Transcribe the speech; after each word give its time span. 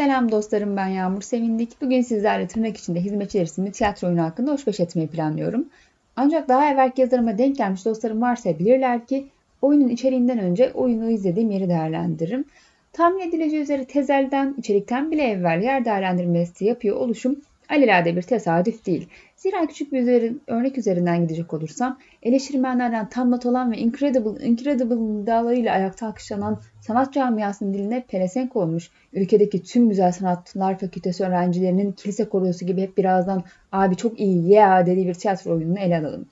Selam 0.00 0.32
dostlarım 0.32 0.76
ben 0.76 0.86
Yağmur 0.86 1.22
Sevindik. 1.22 1.80
Bugün 1.80 2.00
sizlerle 2.00 2.46
tırnak 2.46 2.76
içinde 2.76 3.00
hizmetçiler 3.00 3.44
isimli 3.44 3.72
tiyatro 3.72 4.08
oyunu 4.08 4.22
hakkında 4.22 4.52
hoşbeş 4.52 4.80
etmeyi 4.80 5.08
planlıyorum. 5.08 5.68
Ancak 6.16 6.48
daha 6.48 6.72
evvelki 6.72 7.00
yazarıma 7.00 7.38
denk 7.38 7.56
gelmiş 7.56 7.84
dostlarım 7.84 8.22
varsa 8.22 8.58
bilirler 8.58 9.06
ki 9.06 9.26
oyunun 9.62 9.88
içeriğinden 9.88 10.38
önce 10.38 10.72
oyunu 10.72 11.10
izlediğim 11.10 11.50
yeri 11.50 11.68
değerlendiririm. 11.68 12.44
Tahmin 12.92 13.28
edileceği 13.28 13.62
üzere 13.62 13.84
tezelden, 13.84 14.54
içerikten 14.58 15.10
bile 15.10 15.22
evvel 15.22 15.62
yer 15.62 15.84
değerlendirmesi 15.84 16.64
yapıyor 16.64 16.96
oluşum 16.96 17.40
alelade 17.70 18.16
bir 18.16 18.22
tesadüf 18.22 18.86
değil. 18.86 19.08
Zira 19.36 19.66
küçük 19.66 19.92
bir 19.92 20.00
üzerin, 20.00 20.42
örnek 20.46 20.78
üzerinden 20.78 21.22
gidecek 21.22 21.54
olursam, 21.54 21.98
eleştirmenlerden 22.22 23.08
tam 23.08 23.30
not 23.30 23.46
olan 23.46 23.72
ve 23.72 23.78
Incredible, 23.78 24.46
Incredible 24.46 25.22
iddialarıyla 25.22 25.74
ayakta 25.74 26.06
alkışlanan 26.06 26.60
sanat 26.80 27.12
camiasının 27.12 27.74
diline 27.74 28.04
pelesenk 28.08 28.56
olmuş, 28.56 28.90
ülkedeki 29.12 29.62
tüm 29.62 29.88
güzel 29.88 30.12
sanatlar 30.12 30.78
fakültesi 30.78 31.24
öğrencilerinin 31.24 31.92
kilise 31.92 32.28
korosu 32.28 32.66
gibi 32.66 32.82
hep 32.82 32.98
birazdan 32.98 33.42
abi 33.72 33.96
çok 33.96 34.20
iyi 34.20 34.50
yeah 34.50 34.86
dediği 34.86 35.06
bir 35.06 35.14
tiyatro 35.14 35.52
oyununu 35.52 35.78
ele 35.78 35.98
alalım. 35.98 36.26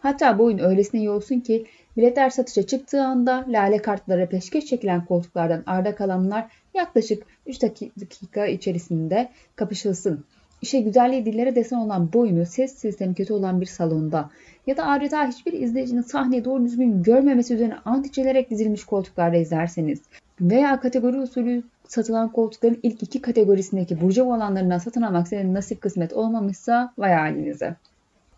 Hatta 0.00 0.38
bu 0.38 0.44
oyun 0.44 0.58
öylesine 0.58 1.00
iyi 1.00 1.10
olsun 1.10 1.40
ki 1.40 1.66
biletler 1.96 2.30
satışa 2.30 2.66
çıktığı 2.66 3.02
anda 3.02 3.44
lale 3.48 3.78
kartlara 3.78 4.28
peşkeş 4.28 4.66
çekilen 4.66 5.04
koltuklardan 5.04 5.62
arda 5.66 5.94
kalanlar 5.94 6.46
yaklaşık 6.74 7.22
3 7.46 7.62
dakika 7.62 8.46
içerisinde 8.46 9.30
kapışılsın. 9.56 10.24
İşe 10.64 10.80
güzelliği 10.80 11.26
dillere 11.26 11.54
desen 11.54 11.76
olan 11.76 12.12
bu 12.12 12.20
oyunu 12.20 12.46
ses 12.46 12.74
sistemi 12.74 13.14
kötü 13.14 13.32
olan 13.32 13.60
bir 13.60 13.66
salonda 13.66 14.30
ya 14.66 14.76
da 14.76 14.86
adeta 14.86 15.28
hiçbir 15.28 15.52
izleyicinin 15.52 16.02
sahneyi 16.02 16.44
doğru 16.44 16.64
düzgün 16.64 17.02
görmemesi 17.02 17.54
üzerine 17.54 17.74
antiçelerek 17.84 18.50
dizilmiş 18.50 18.84
koltuklarda 18.84 19.36
izlerseniz 19.36 20.00
veya 20.40 20.80
kategori 20.80 21.20
usulü 21.20 21.62
satılan 21.88 22.32
koltukların 22.32 22.78
ilk 22.82 23.02
iki 23.02 23.22
kategorisindeki 23.22 24.00
burcu 24.00 24.24
olanlarından 24.24 24.78
satın 24.78 25.02
almak 25.02 25.28
senin 25.28 25.54
nasip 25.54 25.80
kısmet 25.80 26.12
olmamışsa 26.12 26.92
vay 26.98 27.12
halinize. 27.12 27.76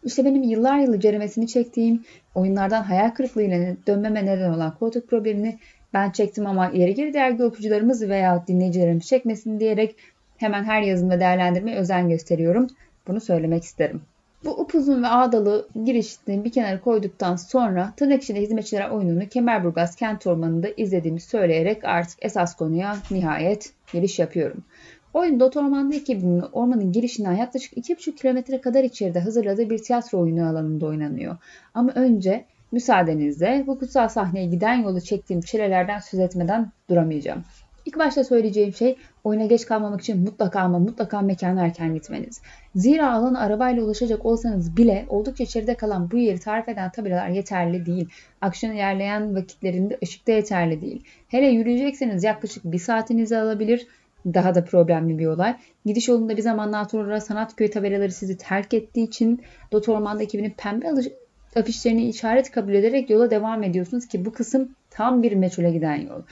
İşte 0.04 0.24
benim 0.24 0.42
yıllar 0.42 0.78
yılı 0.78 1.00
ceremesini 1.00 1.46
çektiğim 1.46 2.04
oyunlardan 2.34 2.82
hayal 2.82 3.10
kırıklığıyla 3.10 3.76
dönmeme 3.86 4.26
neden 4.26 4.52
olan 4.52 4.74
koltuk 4.78 5.08
problemini 5.08 5.58
ben 5.94 6.10
çektim 6.10 6.46
ama 6.46 6.70
ileri 6.70 6.94
geri 6.94 7.14
dergi 7.14 7.44
okuyucularımız 7.44 8.08
veya 8.08 8.44
dinleyicilerimiz 8.46 9.06
çekmesin 9.06 9.60
diyerek 9.60 9.96
hemen 10.36 10.64
her 10.64 10.82
yazımda 10.82 11.20
değerlendirmeye 11.20 11.76
özen 11.76 12.08
gösteriyorum. 12.08 12.66
Bunu 13.08 13.20
söylemek 13.20 13.64
isterim. 13.64 14.00
Bu 14.44 14.50
upuzun 14.50 15.02
ve 15.02 15.06
ağdalı 15.06 15.68
girişini 15.84 16.44
bir 16.44 16.52
kenara 16.52 16.80
koyduktan 16.80 17.36
sonra 17.36 17.92
tırnak 17.96 18.22
içinde 18.22 18.40
hizmetçiler 18.40 18.90
oyununu 18.90 19.28
Kemerburgaz 19.28 19.96
kent 19.96 20.26
ormanında 20.26 20.68
izlediğimi 20.76 21.20
söyleyerek 21.20 21.84
artık 21.84 22.18
esas 22.22 22.56
konuya 22.56 22.96
nihayet 23.10 23.72
giriş 23.92 24.18
yapıyorum. 24.18 24.64
Oyun 25.14 25.40
Dot 25.40 25.56
Orman'da 25.56 25.94
ekibinin 25.94 26.40
ormanın 26.52 26.92
girişinden 26.92 27.32
yaklaşık 27.32 27.72
2,5 27.72 28.14
kilometre 28.14 28.60
kadar 28.60 28.84
içeride 28.84 29.20
hazırladığı 29.20 29.70
bir 29.70 29.78
tiyatro 29.78 30.18
oyunu 30.18 30.48
alanında 30.48 30.86
oynanıyor. 30.86 31.36
Ama 31.74 31.92
önce 31.94 32.44
müsaadenizle 32.72 33.64
bu 33.66 33.78
kutsal 33.78 34.08
sahneye 34.08 34.46
giden 34.46 34.74
yolu 34.74 35.00
çektiğim 35.00 35.40
çilelerden 35.40 35.98
söz 35.98 36.20
etmeden 36.20 36.70
duramayacağım. 36.90 37.44
İlk 37.86 37.98
başta 37.98 38.24
söyleyeceğim 38.24 38.72
şey 38.72 38.96
oyuna 39.24 39.46
geç 39.46 39.66
kalmamak 39.66 40.00
için 40.00 40.20
mutlaka 40.20 40.60
ama 40.60 40.78
mutlaka 40.78 41.20
mekana 41.20 41.64
erken 41.64 41.94
gitmeniz. 41.94 42.40
Zira 42.74 43.12
alana 43.12 43.40
arabayla 43.40 43.82
ulaşacak 43.82 44.26
olsanız 44.26 44.76
bile 44.76 45.06
oldukça 45.08 45.44
içeride 45.44 45.74
kalan 45.74 46.10
bu 46.10 46.18
yeri 46.18 46.38
tarif 46.38 46.68
eden 46.68 46.90
tabelalar 46.90 47.28
yeterli 47.28 47.86
değil. 47.86 48.08
Akşam 48.40 48.72
ilerleyen 48.72 49.36
vakitlerinde 49.36 49.98
ışık 50.02 50.26
da 50.26 50.32
yeterli 50.32 50.80
değil. 50.80 51.04
Hele 51.28 51.46
yürüyecekseniz 51.46 52.24
yaklaşık 52.24 52.64
bir 52.64 52.78
saatinizi 52.78 53.38
alabilir. 53.38 53.86
Daha 54.34 54.54
da 54.54 54.64
problemli 54.64 55.18
bir 55.18 55.26
olay. 55.26 55.56
Gidiş 55.84 56.08
yolunda 56.08 56.36
bir 56.36 56.42
zamanlar 56.42 56.84
sonra 56.84 57.20
Sanatköy 57.20 57.70
tabelaları 57.70 58.12
sizi 58.12 58.36
terk 58.36 58.74
ettiği 58.74 59.04
için 59.04 59.42
Dot 59.72 59.88
Orman'da 59.88 60.22
ekibinin 60.22 60.54
pembe 60.56 60.88
afişlerini 61.56 62.08
işaret 62.08 62.50
kabul 62.50 62.74
ederek 62.74 63.10
yola 63.10 63.30
devam 63.30 63.62
ediyorsunuz 63.62 64.06
ki 64.06 64.24
bu 64.24 64.32
kısım 64.32 64.68
tam 64.90 65.22
bir 65.22 65.32
meçhule 65.32 65.70
giden 65.70 65.96
yol. 65.96 66.22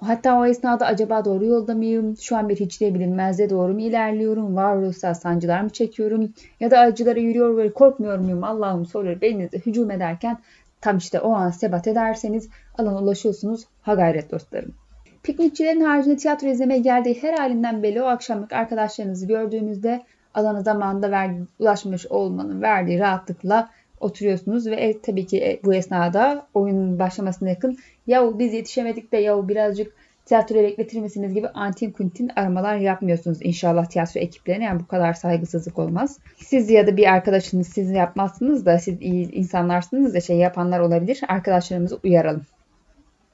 Hatta 0.00 0.38
o 0.38 0.46
esnada 0.46 0.86
acaba 0.86 1.24
doğru 1.24 1.44
yolda 1.44 1.74
mıyım? 1.74 2.16
Şu 2.16 2.36
an 2.36 2.48
bir 2.48 2.56
hiçliğe 2.56 2.94
bilinmezde 2.94 3.50
doğru 3.50 3.72
mu 3.72 3.80
ilerliyorum? 3.80 4.56
Varoluşsal 4.56 5.14
sancılar 5.14 5.60
mı 5.60 5.70
çekiyorum? 5.70 6.32
Ya 6.60 6.70
da 6.70 6.78
acılara 6.78 7.20
yürüyor 7.20 7.56
ve 7.56 7.72
korkmuyor 7.72 8.18
muyum? 8.18 8.44
Allah'ım 8.44 8.86
soruyor 8.86 9.20
beyninize 9.20 9.58
hücum 9.58 9.90
ederken 9.90 10.38
tam 10.80 10.96
işte 10.96 11.20
o 11.20 11.32
an 11.32 11.50
sebat 11.50 11.86
ederseniz 11.86 12.48
alana 12.78 13.02
ulaşıyorsunuz. 13.02 13.64
Ha 13.82 13.94
gayret 13.94 14.30
dostlarım. 14.30 14.74
Piknikçilerin 15.22 15.80
haricinde 15.80 16.16
tiyatro 16.16 16.48
izlemeye 16.48 16.80
geldiği 16.80 17.22
her 17.22 17.38
halinden 17.38 17.82
belli 17.82 18.02
o 18.02 18.06
akşamlık 18.06 18.52
arkadaşlarınızı 18.52 19.26
gördüğünüzde 19.26 20.02
alana 20.34 20.62
zamanında 20.62 21.10
ver, 21.10 21.30
ulaşmış 21.58 22.06
olmanın 22.06 22.62
verdiği 22.62 22.98
rahatlıkla 22.98 23.70
oturuyorsunuz 24.00 24.66
ve 24.66 24.74
e, 24.74 25.00
tabii 25.00 25.26
ki 25.26 25.38
e, 25.38 25.60
bu 25.64 25.74
esnada 25.74 26.46
oyunun 26.54 26.98
başlamasına 26.98 27.48
yakın 27.48 27.78
yahu 28.06 28.38
biz 28.38 28.52
yetişemedik 28.54 29.12
de 29.12 29.16
yahu 29.16 29.48
birazcık 29.48 29.92
tiyatroya 30.26 30.62
bekletir 30.62 31.00
misiniz 31.00 31.34
gibi 31.34 31.48
antin 31.48 31.90
kuntin 31.90 32.30
aramalar 32.36 32.76
yapmıyorsunuz 32.76 33.38
inşallah 33.42 33.86
tiyatro 33.86 34.20
ekiplerine. 34.20 34.64
Yani 34.64 34.80
bu 34.80 34.86
kadar 34.86 35.14
saygısızlık 35.14 35.78
olmaz. 35.78 36.18
Siz 36.36 36.70
ya 36.70 36.86
da 36.86 36.96
bir 36.96 37.12
arkadaşınız 37.12 37.68
siz 37.68 37.90
yapmazsınız 37.90 38.66
da 38.66 38.78
siz 38.78 39.02
iyi 39.02 39.32
insanlarsınız 39.32 40.14
da 40.14 40.20
şey 40.20 40.36
yapanlar 40.36 40.80
olabilir. 40.80 41.20
Arkadaşlarımızı 41.28 42.00
uyaralım. 42.04 42.42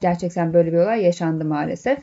Gerçekten 0.01 0.53
böyle 0.53 0.71
bir 0.71 0.77
olay 0.77 1.03
yaşandı 1.03 1.45
maalesef. 1.45 1.99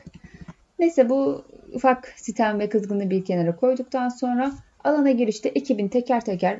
Neyse 0.79 1.09
bu 1.09 1.45
ufak 1.73 2.13
sitem 2.15 2.59
ve 2.59 2.69
kızgınlığı 2.69 3.09
bir 3.09 3.25
kenara 3.25 3.55
koyduktan 3.55 4.09
sonra 4.09 4.51
alana 4.83 5.11
girişte 5.11 5.49
ekibin 5.49 5.87
teker 5.87 6.25
teker 6.25 6.59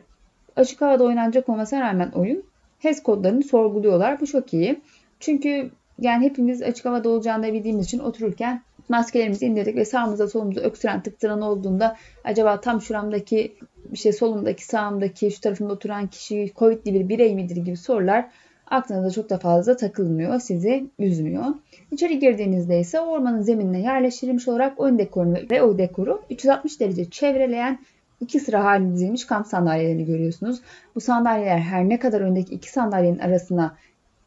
açık 0.56 0.82
havada 0.82 1.04
oynanacak 1.04 1.50
olmasına 1.50 1.82
rağmen 1.82 2.12
oyun 2.12 2.44
HES 2.80 3.04
kodlarını 3.04 3.44
sorguluyorlar. 3.44 4.22
Bu 4.22 4.28
çok 4.28 4.54
iyi. 4.54 4.82
Çünkü 5.20 5.72
yani 6.00 6.26
hepimiz 6.26 6.62
açık 6.62 6.86
havada 6.86 7.10
olacağını 7.10 7.44
da 7.44 7.54
bildiğimiz 7.54 7.86
için 7.86 8.00
otururken 8.00 8.62
maskelerimizi 8.90 9.46
indirdik 9.46 9.76
ve 9.76 9.86
sağımıza 9.86 10.28
solumuza 10.28 10.62
öksüren 10.62 11.04
tıktıran 11.04 11.42
olduğunda 11.42 11.98
acaba 12.24 12.62
tam 12.62 12.82
şuramdaki 12.82 13.56
işte 13.92 14.12
solumdaki 14.12 14.66
sağımdaki 14.66 15.32
şu 15.32 15.42
tarafında 15.42 15.74
oturan 15.74 16.08
kişi 16.08 16.52
Covid'li 16.56 16.94
bir 16.94 17.10
birey 17.10 17.36
midir 17.36 17.56
gibi 17.56 17.78
sorular 17.78 18.30
aklınıza 18.72 19.12
çok 19.12 19.30
da 19.30 19.38
fazla 19.38 19.78
takılmıyor, 19.78 20.40
sizi 20.40 20.86
üzmüyor. 21.00 21.46
İçeri 21.92 22.20
girdiğinizde 22.20 22.80
ise 22.80 23.00
ormanın 23.00 23.42
zeminine 23.42 23.82
yerleştirilmiş 23.82 24.48
olarak 24.48 24.80
ön 24.80 25.00
dekorunu 25.00 25.38
ve 25.52 25.62
o 25.62 25.78
dekoru 25.78 26.22
360 26.30 26.80
derece 26.80 27.10
çevreleyen 27.10 27.80
iki 28.22 28.40
sıra 28.40 28.64
halinde 28.64 28.94
dizilmiş 28.94 29.26
kamp 29.26 29.48
sandalyelerini 29.48 30.06
görüyorsunuz. 30.06 30.62
Bu 30.96 31.02
sandalyeler 31.02 31.58
her 31.58 31.90
ne 31.90 32.00
kadar 32.00 32.22
öndeki 32.22 32.56
iki 32.56 32.72
sandalyenin 32.72 33.20
arasına 33.20 33.76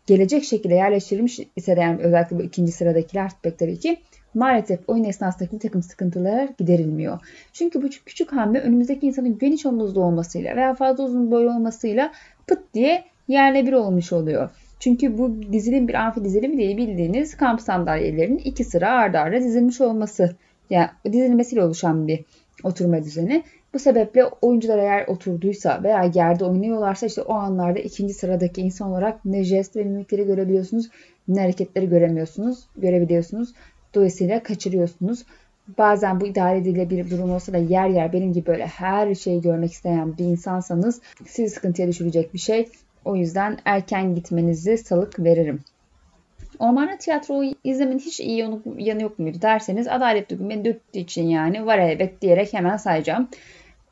gelecek 0.06 0.44
şekilde 0.44 0.74
yerleştirilmiş 0.74 1.40
ise 1.56 1.76
de 1.76 1.80
yani 1.80 2.02
özellikle 2.02 2.38
bu 2.38 2.42
ikinci 2.42 2.72
sıradakiler 2.72 3.30
pek 3.42 3.58
tabii 3.58 3.78
ki 3.78 4.00
maalesef 4.34 4.80
oyun 4.88 5.04
esnasındaki 5.04 5.58
takım 5.58 5.82
sıkıntılar 5.82 6.48
giderilmiyor. 6.58 7.18
Çünkü 7.52 7.82
bu 7.82 7.88
küçük 8.06 8.32
hamle 8.32 8.60
önümüzdeki 8.60 9.06
insanın 9.06 9.38
geniş 9.38 9.66
omuzlu 9.66 10.02
olmasıyla 10.02 10.56
veya 10.56 10.74
fazla 10.74 11.04
uzun 11.04 11.30
boylu 11.30 11.50
olmasıyla 11.50 12.12
pıt 12.46 12.74
diye 12.74 13.04
yerle 13.28 13.66
bir 13.66 13.72
olmuş 13.72 14.12
oluyor. 14.12 14.50
Çünkü 14.80 15.18
bu 15.18 15.52
dizilim 15.52 15.88
bir 15.88 15.94
amfi 15.94 16.24
dizilimi 16.24 16.58
diye 16.58 16.76
bildiğiniz 16.76 17.36
kamp 17.36 17.60
sandalyelerinin 17.60 18.38
iki 18.38 18.64
sıra 18.64 18.90
ardarda 18.90 19.36
arda 19.36 19.44
dizilmiş 19.44 19.80
olması. 19.80 20.36
Yani 20.70 20.88
dizilmesiyle 21.12 21.64
oluşan 21.64 22.08
bir 22.08 22.24
oturma 22.64 23.04
düzeni. 23.04 23.44
Bu 23.74 23.78
sebeple 23.78 24.24
oyuncular 24.24 24.78
eğer 24.78 25.06
oturduysa 25.06 25.80
veya 25.82 26.10
yerde 26.14 26.44
oynuyorlarsa 26.44 27.06
işte 27.06 27.22
o 27.22 27.34
anlarda 27.34 27.78
ikinci 27.78 28.14
sıradaki 28.14 28.60
insan 28.60 28.90
olarak 28.90 29.24
ne 29.24 29.44
jest 29.44 29.76
ve 29.76 29.84
mimikleri 29.84 30.26
görebiliyorsunuz 30.26 30.90
ne 31.28 31.40
hareketleri 31.40 31.88
göremiyorsunuz, 31.88 32.66
görebiliyorsunuz. 32.76 33.52
Dolayısıyla 33.94 34.42
kaçırıyorsunuz. 34.42 35.24
Bazen 35.78 36.20
bu 36.20 36.26
idare 36.26 36.58
edilebilir 36.58 37.06
bir 37.06 37.10
durum 37.10 37.32
olsa 37.32 37.52
da 37.52 37.56
yer 37.56 37.88
yer 37.88 38.12
benim 38.12 38.32
gibi 38.32 38.46
böyle 38.46 38.66
her 38.66 39.14
şeyi 39.14 39.40
görmek 39.40 39.72
isteyen 39.72 40.18
bir 40.18 40.24
insansanız 40.24 41.00
sizi 41.26 41.50
sıkıntıya 41.50 41.88
düşürecek 41.88 42.34
bir 42.34 42.38
şey. 42.38 42.68
O 43.04 43.16
yüzden 43.16 43.58
erken 43.64 44.14
gitmenizi 44.14 44.78
salık 44.78 45.18
veririm. 45.18 45.60
Ormanda 46.58 46.96
tiyatroyu 46.96 47.54
izlemenin 47.64 47.98
hiç 47.98 48.20
iyi 48.20 48.48
yanı 48.78 49.02
yok 49.02 49.18
muydu 49.18 49.38
derseniz 49.42 49.88
adalet 49.88 50.30
duygum 50.30 50.50
beni 50.50 50.64
dürttüğü 50.64 50.98
için 50.98 51.26
yani 51.26 51.66
var 51.66 51.78
elbet 51.78 52.22
diyerek 52.22 52.52
hemen 52.52 52.76
sayacağım. 52.76 53.28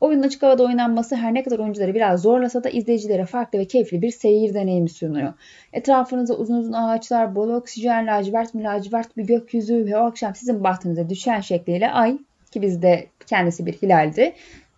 Oyunun 0.03 0.23
açık 0.23 0.43
havada 0.43 0.63
oynanması 0.63 1.15
her 1.15 1.33
ne 1.33 1.43
kadar 1.43 1.59
oyuncuları 1.59 1.93
biraz 1.93 2.21
zorlasa 2.21 2.63
da 2.63 2.69
izleyicilere 2.69 3.25
farklı 3.25 3.59
ve 3.59 3.65
keyifli 3.65 4.01
bir 4.01 4.11
seyir 4.11 4.53
deneyimi 4.53 4.89
sunuyor. 4.89 5.33
Etrafınızda 5.73 6.37
uzun 6.37 6.55
uzun 6.55 6.73
ağaçlar, 6.73 7.35
bol 7.35 7.49
oksijen, 7.49 8.07
lacivert 8.07 8.53
mi 8.53 8.63
lacivert 8.63 9.17
bir 9.17 9.23
gökyüzü 9.23 9.85
ve 9.85 9.97
o 9.97 9.99
akşam 9.99 10.35
sizin 10.35 10.63
bahtınıza 10.63 11.09
düşen 11.09 11.41
şekliyle 11.41 11.91
ay 11.91 12.17
ki 12.51 12.61
bizde 12.61 13.07
kendisi 13.27 13.65
bir 13.65 13.73
hilaldi. 13.73 14.33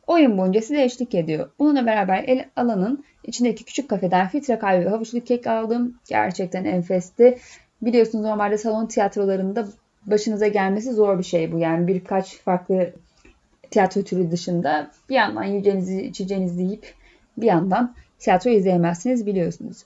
Oyun 0.08 0.38
boyunca 0.38 0.62
size 0.62 0.84
eşlik 0.84 1.16
ediyor. 1.16 1.50
Bununla 1.60 1.86
beraber 1.86 2.24
el 2.28 2.46
alanın 2.56 3.04
içindeki 3.24 3.66
küçük 3.66 3.90
kafeden 3.90 4.28
filtre 4.28 4.60
kahve 4.60 4.86
ve 4.86 4.90
havuçlu 4.90 5.24
kek 5.24 5.48
aldım. 5.48 6.00
Gerçekten 6.10 6.66
enfesti. 6.66 7.38
Biliyorsunuz 7.82 8.26
normalde 8.26 8.58
salon 8.58 8.86
tiyatrolarında 8.86 9.68
başınıza 10.06 10.48
gelmesi 10.48 10.94
zor 10.94 11.20
bir 11.20 11.24
şey 11.24 11.52
bu. 11.52 11.60
Yani 11.60 11.88
birkaç 11.88 12.38
farklı 12.38 12.94
tiyatro 13.76 14.02
türü 14.02 14.32
dışında 14.32 14.92
bir 15.10 15.16
yandan 15.16 15.44
yiyeceğinizi 15.44 16.02
içeceğinizi 16.02 16.64
yiyip 16.64 16.94
bir 17.38 17.46
yandan 17.46 17.96
tiyatro 18.20 18.50
izleyemezsiniz 18.50 19.26
biliyorsunuz. 19.26 19.86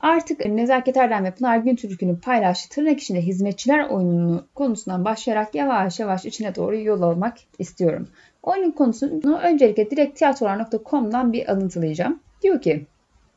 Artık 0.00 0.46
Nezaket 0.46 0.96
Erdem 0.96 1.24
ve 1.24 1.30
Pınar 1.30 1.58
Güntürk'ün 1.58 2.16
paylaştığı 2.16 2.74
tırnak 2.74 3.00
içinde 3.00 3.20
hizmetçiler 3.20 3.88
oyununu 3.88 4.44
konusundan 4.54 5.04
başlayarak 5.04 5.54
yavaş 5.54 6.00
yavaş 6.00 6.24
içine 6.24 6.54
doğru 6.54 6.80
yol 6.80 7.02
almak 7.02 7.36
istiyorum. 7.58 8.08
Oyunun 8.42 8.70
konusunu 8.70 9.38
öncelikle 9.38 9.90
direkt 9.90 10.18
tiyatrolar.com'dan 10.18 11.32
bir 11.32 11.52
alıntılayacağım. 11.52 12.20
Diyor 12.42 12.62
ki, 12.62 12.86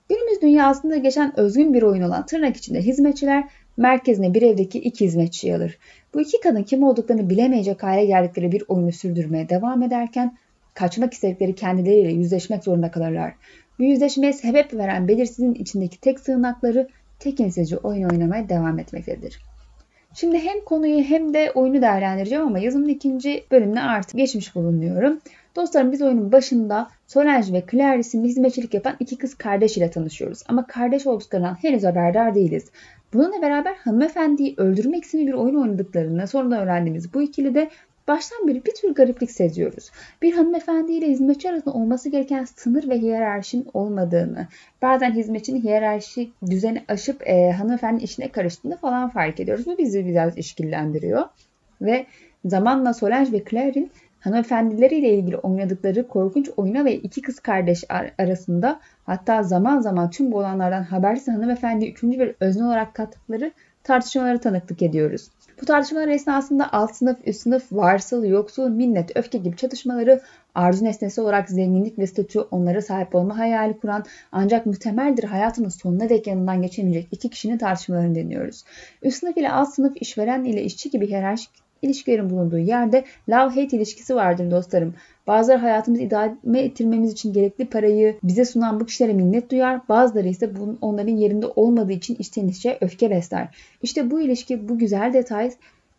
günümüz 0.10 0.42
dünyasında 0.42 0.98
geçen 0.98 1.40
özgün 1.40 1.74
bir 1.74 1.84
oyun 1.84 2.02
olan 2.02 2.26
tırnak 2.26 2.58
içinde 2.58 2.82
hizmetçiler 2.82 3.44
merkezine 3.78 4.34
bir 4.34 4.42
evdeki 4.42 4.80
iki 4.80 5.06
hizmetçi 5.06 5.56
alır. 5.56 5.78
Bu 6.14 6.22
iki 6.22 6.40
kadın 6.40 6.64
kim 6.64 6.84
olduklarını 6.84 7.30
bilemeyecek 7.30 7.84
hale 7.84 8.06
geldikleri 8.06 8.52
bir 8.52 8.64
oyunu 8.68 8.92
sürdürmeye 8.92 9.50
devam 9.50 9.84
ederken 9.84 10.38
kaçmak 10.74 11.14
istedikleri 11.14 11.56
kendileriyle 11.56 12.12
yüzleşmek 12.12 12.64
zorunda 12.64 12.92
kalırlar. 12.92 13.34
Bu 13.80 13.84
yüzleşmeye 13.84 14.34
sebep 14.34 14.74
veren 14.74 15.08
belirsizin 15.08 15.54
içindeki 15.54 16.00
tek 16.00 16.20
sığınakları 16.20 16.88
tekinsizce 17.20 17.78
oyun 17.78 18.10
oynamaya 18.10 18.50
devam 18.50 18.80
etmektedir. 18.80 19.40
Şimdi 20.14 20.40
hem 20.40 20.66
konuyu 20.66 21.04
hem 21.04 21.34
de 21.34 21.52
oyunu 21.52 21.82
değerlendireceğim 21.82 22.48
ama 22.48 22.60
yazımın 22.60 22.90
ikinci 22.90 23.44
bölümüne 23.52 23.82
artık 23.82 24.18
geçmiş 24.18 24.56
bulunuyorum. 24.56 25.20
Dostlarım 25.56 25.92
biz 25.92 26.02
oyunun 26.02 26.32
başında 26.32 26.90
Solange 27.08 27.54
ve 27.54 27.64
Claire 27.72 27.98
hizmetçilik 28.00 28.74
yapan 28.74 28.96
iki 29.00 29.18
kız 29.18 29.36
kardeş 29.36 29.78
ile 29.78 29.92
tanışıyoruz. 29.92 30.44
Ama 30.48 30.68
kardeş 30.68 31.08
olduklarından 31.08 31.64
henüz 31.64 31.84
haberdar 31.84 32.36
değiliz. 32.36 32.66
Bununla 33.14 33.42
beraber 33.42 33.76
hanımefendiyi 33.76 34.54
öldürmek 34.58 35.04
isimli 35.04 35.28
bir 35.28 35.34
oyun 35.34 35.56
oynadıklarını 35.56 36.28
sonradan 36.28 36.60
öğrendiğimiz 36.60 37.14
bu 37.14 37.22
ikili 37.22 37.56
de 37.56 37.70
baştan 38.08 38.48
beri 38.48 38.66
bir 38.66 38.74
tür 38.74 38.96
gariplik 38.96 39.32
seziyoruz. 39.32 39.92
Bir 40.22 40.34
hanımefendi 40.34 40.94
ile 40.94 41.08
hizmetçi 41.08 41.50
arasında 41.50 41.74
olması 41.74 42.10
gereken 42.10 42.46
sınır 42.46 42.90
ve 42.90 43.00
hiyerarşinin 43.00 43.68
olmadığını, 43.74 44.48
bazen 44.82 45.12
hizmetçinin 45.12 45.62
hiyerarşi 45.62 46.32
düzeni 46.50 46.84
aşıp 46.88 47.28
e, 47.28 47.52
hanımefendi 47.52 48.04
işine 48.04 48.28
karıştığını 48.28 48.78
falan 48.78 49.10
fark 49.10 49.40
ediyoruz. 49.40 49.66
Bu 49.66 49.78
bizi 49.78 50.06
biraz 50.06 50.38
işkillendiriyor. 50.38 51.24
Ve 51.82 52.06
zamanla 52.46 52.94
Solange 52.94 53.32
ve 53.32 53.44
Claire'in 53.50 53.92
hanımefendileriyle 54.24 55.14
ilgili 55.14 55.38
oynadıkları 55.38 56.08
korkunç 56.08 56.50
oyuna 56.58 56.86
ve 56.86 56.96
iki 56.96 57.22
kız 57.22 57.40
kardeş 57.40 57.84
arasında 58.18 58.80
hatta 59.06 59.44
zaman 59.44 59.80
zaman 59.80 60.10
tüm 60.10 60.32
bu 60.32 60.38
olanlardan 60.38 60.84
habersiz 60.84 61.34
hanımefendi 61.34 61.90
üçüncü 61.90 62.20
bir 62.20 62.36
özne 62.40 62.64
olarak 62.64 62.94
kattıkları 62.94 63.52
tartışmaları 63.84 64.40
tanıklık 64.40 64.82
ediyoruz. 64.82 65.30
Bu 65.62 65.66
tartışmalar 65.66 66.08
esnasında 66.08 66.74
alt 66.74 66.96
sınıf, 66.96 67.18
üst 67.26 67.42
sınıf, 67.42 67.64
varsıl, 67.72 68.26
yoksul, 68.26 68.70
minnet, 68.70 69.18
öfke 69.18 69.38
gibi 69.38 69.58
çatışmaları 69.58 70.22
arzu 70.56 70.86
nesnesi 70.86 71.22
olarak 71.22 71.50
zenginlik 71.50 72.00
ve 72.00 72.08
statü 72.08 72.40
onlara 72.40 72.82
sahip 72.82 73.16
olma 73.16 73.38
hayali 73.38 73.78
kuran 73.78 74.06
ancak 74.32 74.66
muhtemeldir 74.66 75.24
hayatının 75.24 75.70
sonuna 75.70 76.10
dek 76.10 76.28
yanından 76.28 76.62
geçemeyecek 76.62 77.08
iki 77.12 77.30
kişinin 77.30 77.58
tartışmalarını 77.58 78.16
deniyoruz. 78.16 78.64
Üst 79.02 79.20
sınıf 79.20 79.38
ile 79.38 79.52
alt 79.52 79.74
sınıf, 79.74 79.94
işveren 79.96 80.44
ile 80.44 80.64
işçi 80.64 80.90
gibi 80.90 81.08
hiyerarşik 81.08 81.63
ilişkilerin 81.84 82.30
bulunduğu 82.30 82.58
yerde 82.58 83.06
love-hate 83.30 83.76
ilişkisi 83.76 84.16
vardır 84.16 84.52
dostlarım. 84.52 84.94
Bazıları 85.28 85.60
hayatımızı 85.60 86.04
idame 86.04 86.60
ettirmemiz 86.60 87.12
için 87.12 87.34
gerekli 87.34 87.66
parayı 87.66 88.18
bize 88.24 88.46
sunan 88.46 88.80
bu 88.80 88.86
kişilere 88.86 89.14
minnet 89.14 89.52
duyar. 89.52 89.88
Bazıları 89.90 90.28
ise 90.28 90.56
bunun 90.56 90.78
onların 90.82 91.16
yerinde 91.16 91.48
olmadığı 91.48 91.92
için 91.92 92.16
içten 92.20 92.48
içe 92.48 92.78
öfke 92.82 93.10
besler. 93.10 93.56
İşte 93.82 94.12
bu 94.12 94.22
ilişki, 94.22 94.70
bu 94.70 94.78
güzel 94.78 95.14
detay 95.14 95.52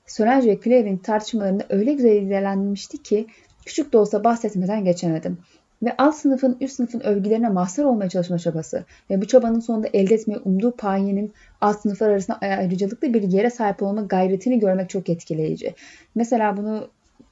Solange 0.06 0.50
ve 0.50 0.60
Claire'in 0.64 0.96
tartışmalarında 0.96 1.66
öyle 1.68 1.92
güzel 1.92 2.10
ilerlenmişti 2.10 3.02
ki 3.02 3.26
küçük 3.66 3.92
de 3.92 3.98
olsa 3.98 4.24
bahsetmeden 4.24 4.84
geçemedim 4.84 5.38
ve 5.84 5.94
alt 5.98 6.14
sınıfın 6.14 6.56
üst 6.60 6.76
sınıfın 6.76 7.00
övgülerine 7.00 7.48
mahsur 7.48 7.84
olmaya 7.84 8.08
çalışma 8.08 8.38
çabası 8.38 8.84
ve 9.10 9.20
bu 9.20 9.26
çabanın 9.26 9.60
sonunda 9.60 9.88
elde 9.92 10.14
etmeyi 10.14 10.40
umduğu 10.44 10.70
payenin 10.70 11.32
alt 11.60 11.80
sınıflar 11.80 12.10
arasında 12.10 12.38
ayrıcalıklı 12.38 13.14
bir 13.14 13.22
yere 13.22 13.50
sahip 13.50 13.82
olma 13.82 14.02
gayretini 14.02 14.58
görmek 14.58 14.90
çok 14.90 15.08
etkileyici. 15.08 15.74
Mesela 16.14 16.56
bunu 16.56 16.88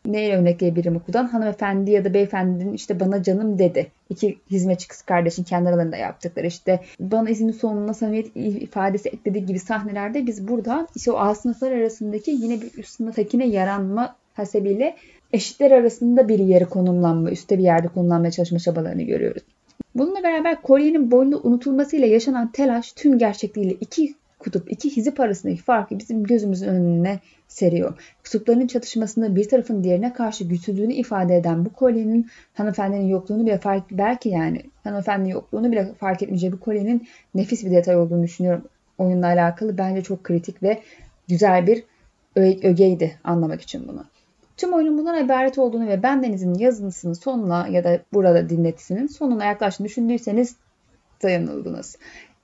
neyle 0.07 0.37
örnekleyebilirim 0.37 0.97
okuldan? 0.97 1.27
Hanımefendi 1.27 1.91
ya 1.91 2.05
da 2.05 2.15
beyefendinin 2.15 2.73
işte 2.73 3.01
bana 3.01 3.23
canım 3.23 3.59
dedi. 3.59 3.87
İki 4.11 4.39
hizmetçi 4.51 4.89
kız 4.89 5.03
kardeşin 5.03 5.45
kendi 5.45 5.69
aralarında 5.69 5.97
yaptıkları 5.97 6.47
işte 6.47 6.81
bana 7.01 7.31
ismin 7.31 7.53
sonuna 7.53 7.95
samimiyet 7.95 8.37
ifadesi 8.37 9.09
eklediği 9.09 9.47
gibi 9.47 9.59
sahnelerde 9.59 10.27
biz 10.27 10.49
burada 10.49 10.87
işte 10.97 11.13
o 11.13 11.17
alt 11.17 11.39
sınıflar 11.39 11.73
arasındaki 11.73 12.31
yine 12.31 12.61
bir 12.61 12.79
üst 12.79 12.91
sınıftakine 12.97 13.47
yaranma 13.47 14.17
hasebiyle 14.35 14.97
eşitler 15.33 15.71
arasında 15.71 16.29
bir 16.29 16.39
yere 16.39 16.65
konumlanma, 16.65 17.31
üstte 17.31 17.59
bir 17.59 17.63
yerde 17.63 17.89
konumlanmaya 17.89 18.31
çalışma 18.31 18.59
çabalarını 18.59 19.03
görüyoruz. 19.03 19.43
Bununla 19.95 20.23
beraber 20.23 20.63
Kore'nin 20.63 21.11
boynu 21.11 21.41
unutulmasıyla 21.43 22.07
yaşanan 22.07 22.53
telaş 22.53 22.93
tüm 22.93 23.19
gerçekliğiyle 23.19 23.77
iki 23.81 24.15
kutup, 24.39 24.73
iki 24.73 24.97
hizip 24.97 25.21
arasındaki 25.21 25.63
farkı 25.63 25.99
bizim 25.99 26.25
gözümüzün 26.25 26.69
önüne 26.69 27.21
seriyor. 27.49 27.95
Kutupların 28.25 28.67
çatışmasında 28.67 29.37
bir 29.37 29.49
tarafın 29.49 29.85
diğerine 29.85 30.13
karşı 30.13 30.45
güçlülüğünü 30.45 30.93
ifade 30.93 31.37
eden 31.37 31.65
bu 31.65 31.73
kolyenin 31.73 32.27
hanımefendinin 32.55 33.09
yokluğunu 33.09 33.47
bile 33.47 33.59
fark 33.59 33.85
belki 33.91 34.29
yani 34.29 34.63
hanımefendinin 34.85 35.33
yokluğunu 35.33 35.73
bile 35.73 35.95
fark 35.95 36.23
etmeyeceği 36.23 36.53
bu 36.53 36.61
kolyenin 36.61 37.09
nefis 37.35 37.65
bir 37.65 37.71
detay 37.71 37.97
olduğunu 37.97 38.23
düşünüyorum. 38.23 38.65
Oyunla 38.99 39.27
alakalı 39.27 39.79
bence 39.79 40.03
çok 40.03 40.25
kritik 40.25 40.63
ve 40.63 40.83
güzel 41.29 41.67
bir 41.67 41.85
ögeydi 42.37 43.19
anlamak 43.25 43.63
için 43.63 43.89
bunu. 43.89 44.05
Tüm 44.57 44.73
oyunun 44.73 44.99
bundan 44.99 45.25
ibaret 45.25 45.59
olduğunu 45.59 45.89
ve 45.89 46.03
bendenizin 46.03 46.55
yazısının 46.55 47.13
sonuna 47.13 47.69
ya 47.69 47.85
da 47.85 48.01
burada 48.13 48.49
dinletisinin 48.49 49.07
sonuna 49.07 49.45
yaklaştığını 49.45 49.87
düşündüyseniz 49.87 50.57
dayanıldınız. 51.23 51.99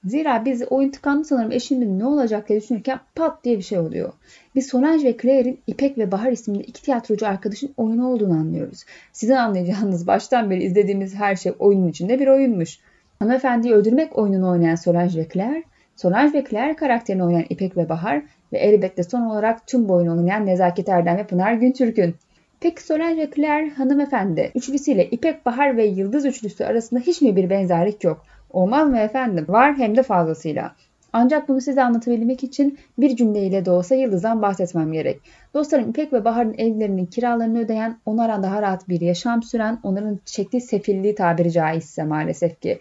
Zira 0.05 0.45
biz 0.45 0.63
oyun 0.71 0.91
tıkandı 0.91 1.25
sanırım 1.25 1.53
eşimin 1.53 1.99
ne 1.99 2.07
olacak 2.07 2.49
diye 2.49 2.61
düşünürken 2.61 3.01
pat 3.15 3.45
diye 3.45 3.57
bir 3.59 3.63
şey 3.63 3.79
oluyor. 3.79 4.13
Biz 4.55 4.67
Solange 4.67 5.05
ve 5.05 5.17
Claire'in 5.23 5.61
İpek 5.67 5.99
ve 5.99 6.13
Bahar 6.13 6.33
isimli 6.33 6.63
iki 6.63 6.83
tiyatrocu 6.83 7.27
arkadaşın 7.27 7.75
oyunu 7.77 8.09
olduğunu 8.09 8.33
anlıyoruz. 8.33 8.85
Sizin 9.13 9.35
anlayacağınız 9.35 10.07
baştan 10.07 10.51
beri 10.51 10.63
izlediğimiz 10.63 11.15
her 11.15 11.37
şey 11.37 11.53
oyunun 11.59 11.89
içinde 11.89 12.21
bir 12.21 12.27
oyunmuş. 12.27 12.79
Hanımefendiyi 13.19 13.75
öldürmek 13.75 14.19
oyununu 14.19 14.51
oynayan 14.51 14.75
Solange 14.75 15.19
ve 15.19 15.29
Claire, 15.33 15.63
Solange 15.97 16.39
ve 16.39 16.45
Claire 16.51 16.77
karakterini 16.77 17.25
oynayan 17.25 17.47
İpek 17.51 17.77
ve 17.77 17.89
Bahar 17.89 18.23
ve 18.53 18.59
elbette 18.59 19.03
son 19.03 19.21
olarak 19.21 19.67
tüm 19.67 19.89
boyunu 19.89 20.19
oynayan 20.19 20.47
Nezaket 20.47 20.89
Erdem 20.89 21.17
ve 21.17 21.27
Pınar 21.27 21.53
Güntürk'ün. 21.53 22.15
Peki 22.61 22.95
ve 22.95 23.31
Claire 23.37 23.71
hanımefendi 23.71 24.53
üçlüsüyle 24.55 25.11
İpek 25.11 25.47
Bahar 25.47 25.77
ve 25.77 25.87
Yıldız 25.87 26.27
üçlüsü 26.27 26.65
arasında 26.65 27.01
hiç 27.01 27.23
mi 27.23 27.37
bir 27.37 27.51
benzerlik 27.51 28.05
yok? 28.05 28.25
Olmaz 28.51 28.89
mı 28.89 28.99
efendim? 28.99 29.45
Var 29.49 29.75
hem 29.77 29.97
de 29.97 30.03
fazlasıyla. 30.03 30.75
Ancak 31.13 31.49
bunu 31.49 31.61
size 31.61 31.83
anlatabilmek 31.83 32.45
için 32.45 32.79
bir 32.99 33.17
cümleyle 33.17 33.65
de 33.65 33.71
olsa 33.71 33.95
Yıldız'dan 33.95 34.43
bahsetmem 34.43 34.93
gerek. 34.93 35.21
Dostlarım 35.55 35.91
İpek 35.91 36.13
ve 36.13 36.25
Bahar'ın 36.25 36.55
evlerinin 36.59 37.07
kiralarını 37.07 37.59
ödeyen, 37.59 37.99
onlara 38.07 38.43
daha 38.43 38.63
rahat 38.63 38.89
bir 38.89 39.01
yaşam 39.01 39.43
süren, 39.43 39.79
onların 39.83 40.21
çektiği 40.25 40.61
sefilliği 40.61 41.15
tabiri 41.15 41.53
caizse 41.53 42.05
maalesef 42.05 42.61
ki 42.61 42.79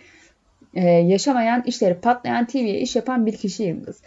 ee, 0.73 0.89
yaşamayan, 0.89 1.63
işleri 1.65 1.93
patlayan, 1.93 2.47
TV'ye 2.47 2.79
iş 2.79 2.95
yapan 2.95 3.25
bir 3.25 3.37
kişi 3.37 3.63
Yıldız. 3.63 4.01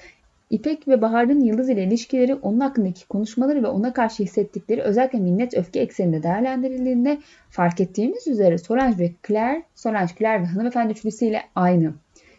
İpek 0.51 0.89
ve 0.89 1.03
Bahar'ın 1.03 1.41
Yıldız 1.41 1.69
ile 1.69 1.85
ilişkileri, 1.85 2.35
onun 2.35 2.61
hakkındaki 2.61 3.09
konuşmaları 3.09 3.63
ve 3.63 3.67
ona 3.67 3.93
karşı 3.93 4.23
hissettikleri 4.23 4.83
özellikle 4.83 5.19
minnet 5.19 5.57
öfke 5.57 5.81
ekseninde 5.81 6.23
değerlendirildiğinde 6.23 7.19
fark 7.51 7.81
ettiğimiz 7.81 8.29
üzere 8.29 8.59
Solange 8.59 8.99
ve 8.99 9.13
Claire, 9.29 9.63
Solange, 9.75 10.13
Claire 10.19 10.43
ve 10.43 10.47
hanımefendi 10.47 10.93
üçlüsüyle 10.93 11.43
aynı. 11.55 11.93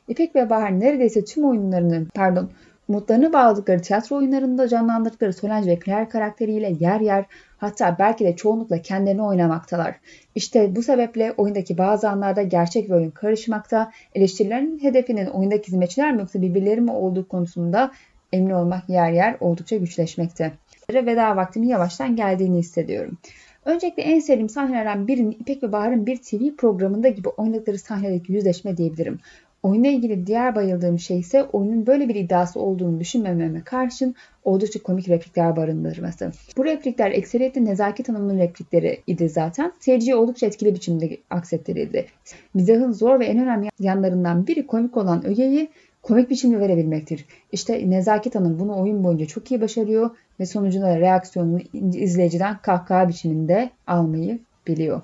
İpek 0.07 0.35
ve 0.35 0.49
Bahar 0.49 0.79
neredeyse 0.79 1.25
tüm 1.25 1.45
oyunlarını, 1.45 2.05
pardon, 2.15 2.49
umutlarını 2.87 3.33
bağladıkları 3.33 3.81
tiyatro 3.81 4.15
oyunlarında 4.15 4.67
canlandırdıkları 4.67 5.33
Solange 5.33 5.71
ve 5.71 5.79
Claire 5.85 6.09
karakteriyle 6.09 6.75
yer 6.79 6.99
yer 6.99 7.25
hatta 7.61 7.95
belki 7.99 8.25
de 8.25 8.35
çoğunlukla 8.35 8.81
kendilerini 8.81 9.23
oynamaktalar. 9.23 9.95
İşte 10.35 10.75
bu 10.75 10.83
sebeple 10.83 11.33
oyundaki 11.37 11.77
bazı 11.77 12.09
anlarda 12.09 12.41
gerçek 12.41 12.89
ve 12.89 12.95
oyun 12.95 13.11
karışmakta, 13.11 13.91
eleştirilerin 14.15 14.79
hedefinin 14.81 15.27
oyundaki 15.27 15.67
hizmetçiler 15.67 16.13
mi 16.13 16.19
yoksa 16.19 16.41
birbirleri 16.41 16.81
mi 16.81 16.91
olduğu 16.91 17.27
konusunda 17.27 17.91
emin 18.33 18.49
olmak 18.49 18.89
yer 18.89 19.11
yer 19.11 19.35
oldukça 19.39 19.77
güçleşmekte. 19.77 20.51
Veda 20.93 21.35
vaktimin 21.35 21.67
yavaştan 21.67 22.15
geldiğini 22.15 22.57
hissediyorum. 22.57 23.17
Öncelikle 23.65 24.03
en 24.03 24.19
sevdiğim 24.19 24.49
sahnelerden 24.49 25.07
birinin 25.07 25.31
İpek 25.31 25.63
ve 25.63 25.71
Bahar'ın 25.71 26.05
bir 26.05 26.17
TV 26.17 26.55
programında 26.57 27.09
gibi 27.09 27.29
oynadıkları 27.29 27.79
sahnedeki 27.79 28.33
yüzleşme 28.33 28.77
diyebilirim. 28.77 29.19
Oyunla 29.63 29.87
ilgili 29.87 30.27
diğer 30.27 30.55
bayıldığım 30.55 30.99
şey 30.99 31.19
ise 31.19 31.43
oyunun 31.43 31.87
böyle 31.87 32.09
bir 32.09 32.15
iddiası 32.15 32.59
olduğunu 32.59 32.99
düşünmememe 32.99 33.63
karşın 33.63 34.15
oldukça 34.43 34.83
komik 34.83 35.09
replikler 35.09 35.55
barındırması. 35.55 36.31
Bu 36.57 36.65
replikler 36.65 37.11
ekseriyetle 37.11 37.65
Nezaket 37.65 38.09
Hanım'ın 38.09 38.39
replikleri 38.39 39.01
idi 39.07 39.29
zaten. 39.29 39.73
Seyirciye 39.79 40.15
oldukça 40.15 40.47
etkili 40.47 40.75
biçimde 40.75 41.17
aksettirildi. 41.29 42.05
Mizahın 42.53 42.91
zor 42.91 43.19
ve 43.19 43.25
en 43.25 43.39
önemli 43.39 43.69
yanlarından 43.79 44.47
biri 44.47 44.67
komik 44.67 44.97
olan 44.97 45.25
ögeyi 45.25 45.69
komik 46.01 46.29
biçimde 46.29 46.59
verebilmektir. 46.59 47.25
İşte 47.51 47.89
Nezaket 47.89 48.35
Hanım 48.35 48.59
bunu 48.59 48.81
oyun 48.81 49.03
boyunca 49.03 49.25
çok 49.25 49.51
iyi 49.51 49.61
başarıyor 49.61 50.09
ve 50.39 50.45
sonucunda 50.45 50.99
reaksiyonunu 50.99 51.59
izleyiciden 51.73 52.57
kahkaha 52.57 53.09
biçiminde 53.09 53.69
almayı 53.87 54.39
biliyor. 54.67 55.01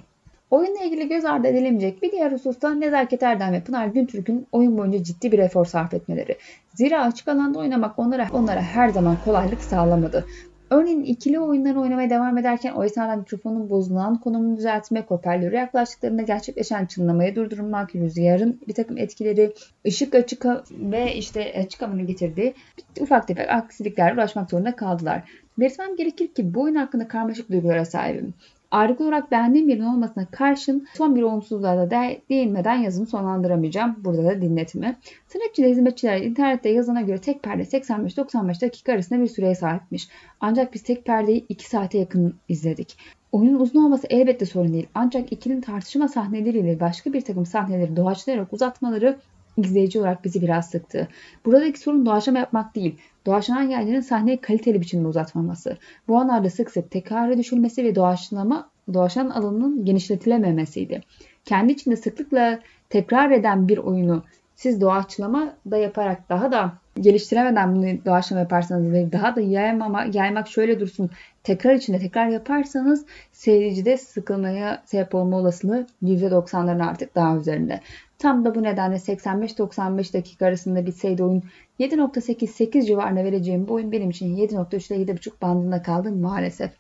Oyunla 0.51 0.83
ilgili 0.83 1.07
göz 1.07 1.25
ardı 1.25 1.47
edilemeyecek 1.47 2.03
bir 2.03 2.11
diğer 2.11 2.31
hususta 2.31 2.75
Nezaket 2.75 3.23
Erdem 3.23 3.53
ve 3.53 3.61
Pınar 3.61 3.87
Güntürk'ün 3.87 4.47
oyun 4.51 4.77
boyunca 4.77 5.03
ciddi 5.03 5.31
bir 5.31 5.39
efor 5.39 5.65
sarf 5.65 5.93
etmeleri. 5.93 6.37
Zira 6.73 7.03
açık 7.03 7.27
alanda 7.27 7.59
oynamak 7.59 7.99
onlara, 7.99 8.27
onlara 8.33 8.61
her 8.61 8.89
zaman 8.89 9.17
kolaylık 9.25 9.61
sağlamadı. 9.61 10.25
Örneğin 10.69 11.03
ikili 11.03 11.39
oyunları 11.39 11.79
oynamaya 11.79 12.09
devam 12.09 12.37
ederken 12.37 12.73
o 12.73 12.83
esnada 12.83 13.15
mikrofonun 13.15 13.69
bozulan 13.69 14.15
konumunu 14.15 14.57
düzeltmek, 14.57 15.11
hoparlöre 15.11 15.57
yaklaştıklarında 15.57 16.21
gerçekleşen 16.21 16.85
çınlamayı 16.85 17.35
durdurmak, 17.35 17.95
rüzgarın 17.95 18.61
bir 18.67 18.73
takım 18.73 18.97
etkileri, 18.97 19.53
ışık 19.87 20.15
açık 20.15 20.45
ve 20.71 21.15
işte 21.15 21.53
açık 21.65 21.81
havanın 21.81 22.07
getirdiği 22.07 22.53
ufak 22.99 23.27
tefek 23.27 23.49
aksiliklerle 23.49 24.13
uğraşmak 24.13 24.49
zorunda 24.49 24.75
kaldılar. 24.75 25.23
Belirtmem 25.59 25.95
gerekir 25.95 26.27
ki 26.27 26.53
bu 26.53 26.61
oyun 26.61 26.75
hakkında 26.75 27.07
karmaşık 27.07 27.51
duygulara 27.51 27.85
sahibim. 27.85 28.33
Ağırlıklı 28.71 29.05
olarak 29.05 29.31
beğendiğim 29.31 29.67
birinin 29.67 29.85
olmasına 29.85 30.25
karşın 30.25 30.87
son 30.93 31.15
bir 31.15 31.21
olumsuzluğa 31.21 31.77
da 31.77 31.89
değinmeden 32.29 32.75
yazımı 32.75 33.07
sonlandıramayacağım. 33.07 33.95
Burada 33.97 34.23
da 34.23 34.41
dinletimi. 34.41 34.97
Sanatçı 35.27 35.63
ve 35.63 35.69
hizmetçiler 35.69 36.21
internette 36.21 36.69
yazana 36.69 37.01
göre 37.01 37.17
tek 37.17 37.43
perde 37.43 37.63
85-95 37.63 38.61
dakika 38.61 38.93
arasında 38.93 39.21
bir 39.21 39.27
süreye 39.27 39.55
sahipmiş. 39.55 40.07
Ancak 40.39 40.73
biz 40.73 40.83
tek 40.83 41.05
perdeyi 41.05 41.45
2 41.49 41.69
saate 41.69 41.97
yakın 41.97 42.35
izledik. 42.49 42.97
Oyunun 43.31 43.59
uzun 43.59 43.83
olması 43.83 44.07
elbette 44.09 44.45
sorun 44.45 44.73
değil. 44.73 44.87
Ancak 44.95 45.31
ikilinin 45.31 45.61
tartışma 45.61 46.07
sahneleriyle 46.07 46.79
başka 46.79 47.13
bir 47.13 47.21
takım 47.21 47.45
sahneleri 47.45 47.95
doğaçlayarak 47.95 48.53
uzatmaları 48.53 49.17
izleyici 49.57 49.99
olarak 49.99 50.23
bizi 50.23 50.41
biraz 50.41 50.69
sıktı. 50.69 51.07
Buradaki 51.45 51.79
sorun 51.79 52.05
doğaçlama 52.05 52.39
yapmak 52.39 52.75
değil. 52.75 52.95
Doğaçlanan 53.25 53.61
yerlerin 53.61 54.01
sahneyi 54.01 54.41
kaliteli 54.41 54.81
biçimde 54.81 55.07
uzatmaması. 55.07 55.77
Bu 56.07 56.17
anlarda 56.17 56.49
sık 56.49 56.71
sık 56.71 56.91
tekrara 56.91 57.37
düşülmesi 57.37 57.83
ve 57.83 57.95
doğaçlama, 57.95 58.69
doğaçlanan 58.93 59.29
alanının 59.29 59.85
genişletilememesiydi. 59.85 61.01
Kendi 61.45 61.71
içinde 61.73 61.95
sıklıkla 61.95 62.59
tekrar 62.89 63.31
eden 63.31 63.67
bir 63.67 63.77
oyunu 63.77 64.23
siz 64.55 64.81
doğaçlama 64.81 65.53
da 65.71 65.77
yaparak 65.77 66.29
daha 66.29 66.51
da 66.51 66.73
geliştiremeden 66.99 67.75
bunu 67.75 68.05
doğaçlama 68.05 68.39
yaparsanız 68.39 68.91
ve 68.91 69.11
daha 69.11 69.35
da 69.35 69.41
yaymama, 69.41 70.05
yaymak 70.13 70.47
şöyle 70.47 70.79
dursun 70.79 71.09
tekrar 71.43 71.73
içinde 71.75 71.99
tekrar 71.99 72.27
yaparsanız 72.27 73.05
seyircide 73.31 73.97
sıkılmaya 73.97 74.83
sebep 74.85 75.15
olma 75.15 75.37
olasılığı 75.37 75.87
%90'ların 76.03 76.83
artık 76.83 77.15
daha 77.15 77.37
üzerinde. 77.37 77.81
Tam 78.17 78.45
da 78.45 78.55
bu 78.55 78.63
nedenle 78.63 78.95
85-95 78.95 80.13
dakika 80.13 80.45
arasında 80.45 80.85
bitseydi 80.85 81.23
oyun 81.23 81.43
7.8-8 81.79 82.85
civarına 82.85 83.23
vereceğim 83.23 83.67
bu 83.67 83.73
oyun 83.73 83.91
benim 83.91 84.09
için 84.09 84.35
7.3 84.35 84.93
ile 84.93 85.13
7.5 85.13 85.41
bandında 85.41 85.81
kaldı 85.81 86.11
maalesef. 86.11 86.71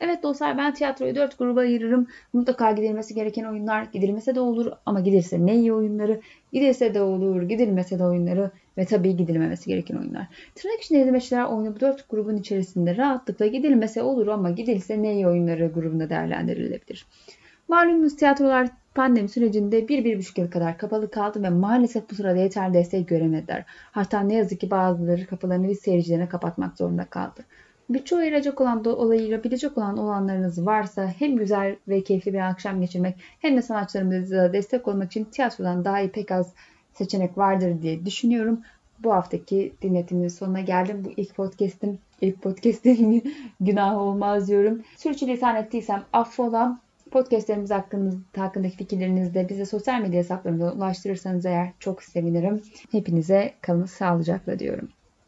Evet 0.00 0.22
dostlar 0.22 0.58
ben 0.58 0.74
tiyatroyu 0.74 1.14
4 1.14 1.38
gruba 1.38 1.60
ayırırım. 1.60 2.06
Mutlaka 2.32 2.72
gidilmesi 2.72 3.14
gereken 3.14 3.44
oyunlar 3.44 3.82
gidilmese 3.82 4.34
de 4.34 4.40
olur 4.40 4.72
ama 4.86 5.00
gidilse 5.00 5.46
ne 5.46 5.56
iyi 5.56 5.72
oyunları, 5.72 6.20
gidilse 6.52 6.94
de 6.94 7.02
olur, 7.02 7.42
gidilmese 7.42 7.98
de 7.98 8.04
oyunları 8.04 8.50
ve 8.78 8.84
tabii 8.84 9.16
gidilmemesi 9.16 9.70
gereken 9.70 9.96
oyunlar. 9.96 10.26
Tırnak 10.54 10.80
içinde 10.80 11.00
hizmetçiler 11.00 11.44
oyunu 11.44 11.76
bu 11.76 11.80
4 11.80 12.10
grubun 12.10 12.36
içerisinde 12.36 12.96
rahatlıkla 12.96 13.46
gidilmese 13.46 14.02
olur 14.02 14.26
ama 14.26 14.50
gidilse 14.50 15.02
ne 15.02 15.12
iyi 15.12 15.26
oyunları 15.26 15.66
grubunda 15.66 16.10
değerlendirilebilir. 16.10 17.06
Malumunuz 17.68 18.16
tiyatrolar 18.16 18.68
pandemi 18.94 19.28
sürecinde 19.28 19.88
bir 19.88 20.04
bir 20.04 20.18
buçuk 20.18 20.38
yıl 20.38 20.50
kadar 20.50 20.78
kapalı 20.78 21.10
kaldı 21.10 21.42
ve 21.42 21.50
maalesef 21.50 22.10
bu 22.10 22.14
sırada 22.14 22.38
yeterli 22.38 22.74
destek 22.74 23.08
göremediler. 23.08 23.64
Hatta 23.68 24.20
ne 24.20 24.34
yazık 24.34 24.60
ki 24.60 24.70
bazıları 24.70 25.26
kapılarını 25.26 25.68
biz 25.68 25.78
seyircilerine 25.78 26.28
kapatmak 26.28 26.76
zorunda 26.78 27.04
kaldı. 27.04 27.44
Birçoğu 27.90 28.18
ayıracak 28.18 28.60
olan, 28.60 28.84
olayırabilecek 28.84 29.78
olan 29.78 29.98
olanlarınız 29.98 30.66
varsa 30.66 31.06
hem 31.18 31.36
güzel 31.36 31.76
ve 31.88 32.02
keyifli 32.02 32.32
bir 32.32 32.48
akşam 32.50 32.80
geçirmek 32.80 33.16
hem 33.40 33.56
de 33.56 33.62
sanatçılarımıza 33.62 34.52
destek 34.52 34.88
olmak 34.88 35.06
için 35.06 35.24
tiyatrodan 35.24 35.84
daha 35.84 36.00
iyi 36.00 36.10
pek 36.10 36.30
az 36.30 36.52
seçenek 36.94 37.38
vardır 37.38 37.82
diye 37.82 38.06
düşünüyorum. 38.06 38.60
Bu 38.98 39.12
haftaki 39.12 39.72
dinletimin 39.82 40.28
sonuna 40.28 40.60
geldim. 40.60 41.04
Bu 41.04 41.10
ilk 41.16 41.34
podcast'im, 41.34 41.98
ilk 42.20 42.42
podcast'im 42.42 43.22
günah 43.60 43.98
olmaz 43.98 44.48
diyorum. 44.48 44.82
Sürçülisan 44.96 45.56
ettiysem 45.56 46.04
affola. 46.12 46.78
Podcastlerimiz 47.12 47.70
hakkında, 47.70 48.16
hakkındaki 48.36 48.76
fikirlerinizi 48.76 49.34
de 49.34 49.48
bize 49.48 49.64
sosyal 49.64 50.00
medya 50.00 50.18
hesaplarımıza 50.18 50.72
ulaştırırsanız 50.72 51.46
eğer 51.46 51.72
çok 51.78 52.02
sevinirim. 52.02 52.62
Hepinize 52.90 53.54
kalın 53.60 53.86
sağlıcakla 53.86 54.58
diyorum. 54.58 54.88